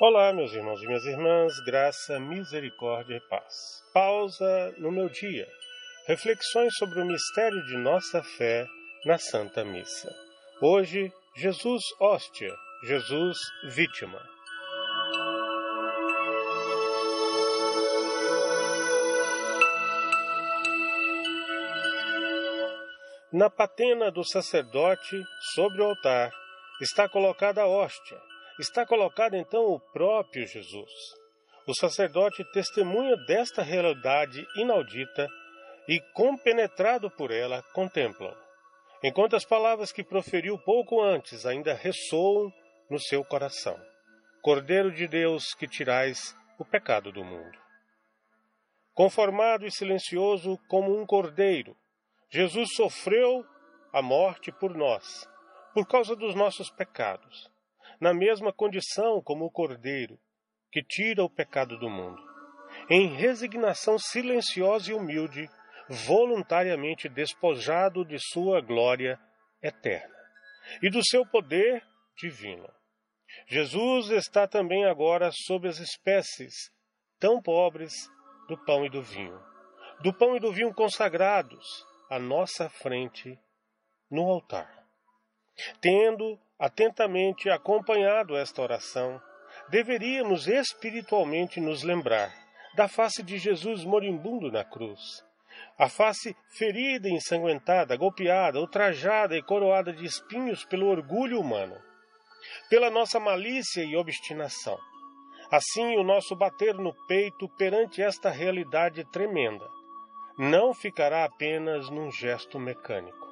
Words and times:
Olá, 0.00 0.32
meus 0.32 0.52
irmãos 0.52 0.80
e 0.80 0.86
minhas 0.86 1.04
irmãs, 1.06 1.58
graça, 1.64 2.20
misericórdia 2.20 3.16
e 3.16 3.20
paz. 3.28 3.82
Pausa 3.92 4.72
no 4.78 4.92
meu 4.92 5.08
dia. 5.08 5.44
Reflexões 6.06 6.72
sobre 6.76 7.00
o 7.00 7.04
mistério 7.04 7.66
de 7.66 7.76
nossa 7.76 8.22
fé 8.22 8.64
na 9.04 9.18
Santa 9.18 9.64
Missa. 9.64 10.08
Hoje, 10.62 11.12
Jesus 11.34 11.82
hóstia, 11.98 12.54
Jesus 12.84 13.36
vítima. 13.70 14.22
Na 23.32 23.50
patena 23.50 24.12
do 24.12 24.22
sacerdote, 24.22 25.24
sobre 25.56 25.82
o 25.82 25.86
altar, 25.86 26.30
está 26.80 27.08
colocada 27.08 27.62
a 27.62 27.66
hóstia 27.66 28.16
está 28.58 28.84
colocado 28.84 29.34
então 29.34 29.64
o 29.66 29.78
próprio 29.78 30.46
Jesus. 30.46 30.90
O 31.66 31.74
sacerdote 31.74 32.44
testemunha 32.52 33.16
desta 33.26 33.62
realidade 33.62 34.44
inaudita 34.56 35.28
e, 35.86 36.00
compenetrado 36.12 37.10
por 37.10 37.30
ela, 37.30 37.62
contemplam, 37.72 38.34
enquanto 39.02 39.36
as 39.36 39.44
palavras 39.44 39.92
que 39.92 40.02
proferiu 40.02 40.58
pouco 40.58 41.00
antes 41.00 41.46
ainda 41.46 41.74
ressoam 41.74 42.52
no 42.90 42.98
seu 42.98 43.24
coração. 43.24 43.78
Cordeiro 44.42 44.90
de 44.90 45.06
Deus, 45.06 45.54
que 45.54 45.68
tirais 45.68 46.34
o 46.58 46.64
pecado 46.64 47.12
do 47.12 47.24
mundo. 47.24 47.58
Conformado 48.94 49.64
e 49.64 49.70
silencioso 49.70 50.58
como 50.68 50.98
um 50.98 51.06
cordeiro, 51.06 51.76
Jesus 52.30 52.70
sofreu 52.74 53.44
a 53.92 54.02
morte 54.02 54.50
por 54.50 54.74
nós, 54.74 55.28
por 55.72 55.86
causa 55.86 56.16
dos 56.16 56.34
nossos 56.34 56.70
pecados 56.70 57.48
na 58.00 58.12
mesma 58.14 58.52
condição 58.52 59.22
como 59.22 59.44
o 59.44 59.50
Cordeiro, 59.50 60.18
que 60.70 60.82
tira 60.82 61.24
o 61.24 61.30
pecado 61.30 61.78
do 61.78 61.88
mundo. 61.88 62.22
Em 62.90 63.14
resignação 63.14 63.98
silenciosa 63.98 64.90
e 64.90 64.94
humilde, 64.94 65.48
voluntariamente 65.88 67.08
despojado 67.08 68.04
de 68.04 68.18
sua 68.18 68.60
glória 68.60 69.18
eterna 69.62 70.14
e 70.82 70.90
do 70.90 71.04
seu 71.04 71.24
poder 71.24 71.82
divino. 72.16 72.68
Jesus 73.46 74.10
está 74.10 74.46
também 74.46 74.84
agora 74.84 75.30
sob 75.32 75.68
as 75.68 75.78
espécies 75.78 76.54
tão 77.18 77.40
pobres 77.40 77.92
do 78.48 78.56
pão 78.64 78.84
e 78.84 78.90
do 78.90 79.02
vinho, 79.02 79.40
do 80.02 80.12
pão 80.12 80.36
e 80.36 80.40
do 80.40 80.52
vinho 80.52 80.72
consagrados 80.74 81.64
à 82.10 82.18
nossa 82.18 82.68
frente 82.68 83.38
no 84.10 84.30
altar. 84.30 84.86
Tendo 85.80 86.38
atentamente 86.58 87.48
acompanhado 87.48 88.36
esta 88.36 88.60
oração, 88.60 89.20
deveríamos 89.68 90.48
espiritualmente 90.48 91.60
nos 91.60 91.82
lembrar 91.82 92.34
da 92.74 92.88
face 92.88 93.22
de 93.22 93.38
Jesus 93.38 93.84
moribundo 93.84 94.50
na 94.50 94.64
cruz. 94.64 95.24
A 95.78 95.88
face 95.88 96.36
ferida, 96.56 97.08
ensanguentada, 97.08 97.96
golpeada, 97.96 98.58
ultrajada 98.58 99.36
e 99.36 99.42
coroada 99.42 99.92
de 99.92 100.04
espinhos 100.04 100.64
pelo 100.64 100.88
orgulho 100.88 101.40
humano, 101.40 101.76
pela 102.68 102.90
nossa 102.90 103.20
malícia 103.20 103.84
e 103.84 103.96
obstinação. 103.96 104.78
Assim, 105.50 105.96
o 105.96 106.02
nosso 106.02 106.36
bater 106.36 106.74
no 106.74 106.92
peito 107.06 107.48
perante 107.56 108.02
esta 108.02 108.30
realidade 108.30 109.04
tremenda 109.10 109.66
não 110.36 110.74
ficará 110.74 111.24
apenas 111.24 111.88
num 111.88 112.10
gesto 112.10 112.58
mecânico 112.58 113.27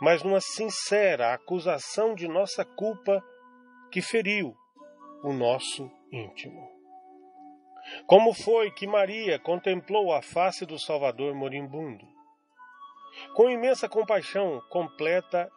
mas 0.00 0.22
numa 0.22 0.40
sincera 0.40 1.34
acusação 1.34 2.14
de 2.14 2.28
nossa 2.28 2.64
culpa 2.64 3.22
que 3.90 4.00
feriu 4.00 4.56
o 5.22 5.32
nosso 5.32 5.90
íntimo. 6.12 6.68
Como 8.06 8.32
foi 8.32 8.70
que 8.70 8.86
Maria 8.86 9.38
contemplou 9.38 10.12
a 10.12 10.22
face 10.22 10.66
do 10.66 10.78
Salvador 10.78 11.34
moribundo? 11.34 12.06
Com 13.34 13.50
imensa 13.50 13.88
compaixão 13.88 14.60
completa 14.68 15.50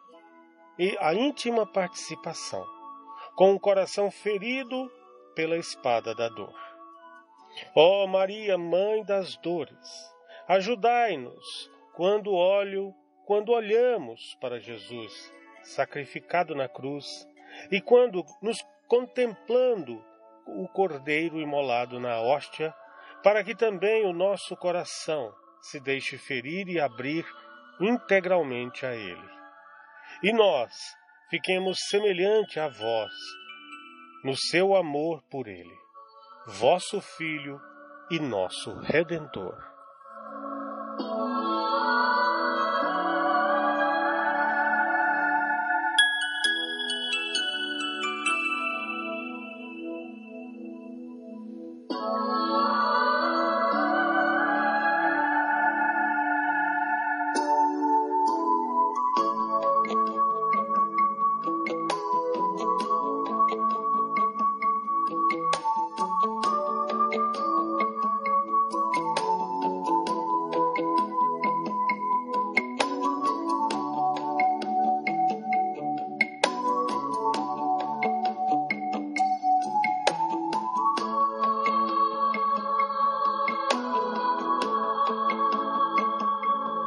e 0.78 0.96
a 0.98 1.14
íntima 1.14 1.66
participação, 1.66 2.66
com 3.36 3.52
o 3.52 3.60
coração 3.60 4.10
ferido 4.10 4.90
pela 5.34 5.56
espada 5.56 6.14
da 6.14 6.28
dor. 6.28 6.54
Ó 7.76 8.04
oh 8.04 8.06
Maria, 8.06 8.56
Mãe 8.56 9.04
das 9.04 9.36
dores, 9.36 9.88
ajudai-nos 10.48 11.70
quando 11.94 12.32
olho 12.32 12.94
quando 13.26 13.52
olhamos 13.52 14.36
para 14.40 14.58
Jesus 14.58 15.32
sacrificado 15.62 16.54
na 16.54 16.68
cruz 16.68 17.06
e 17.70 17.80
quando 17.80 18.24
nos 18.40 18.58
contemplando 18.88 20.04
o 20.46 20.68
Cordeiro 20.68 21.40
imolado 21.40 22.00
na 22.00 22.20
hóstia, 22.20 22.74
para 23.22 23.44
que 23.44 23.54
também 23.54 24.04
o 24.04 24.12
nosso 24.12 24.56
coração 24.56 25.32
se 25.60 25.78
deixe 25.78 26.18
ferir 26.18 26.68
e 26.68 26.80
abrir 26.80 27.24
integralmente 27.80 28.84
a 28.84 28.94
Ele. 28.94 29.30
E 30.22 30.32
nós 30.32 30.72
fiquemos 31.30 31.78
semelhante 31.88 32.58
a 32.58 32.68
vós 32.68 33.12
no 34.24 34.36
seu 34.36 34.74
amor 34.74 35.22
por 35.30 35.46
Ele, 35.46 35.76
vosso 36.46 37.00
Filho 37.00 37.60
e 38.10 38.18
nosso 38.18 38.74
Redentor. 38.80 39.56